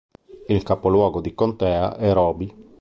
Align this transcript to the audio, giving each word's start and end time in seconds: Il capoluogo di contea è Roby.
Il 0.47 0.63
capoluogo 0.63 1.21
di 1.21 1.35
contea 1.35 1.95
è 1.95 2.11
Roby. 2.11 2.51